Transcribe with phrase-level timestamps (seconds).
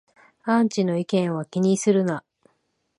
[0.45, 2.23] アンチの意見は気にするな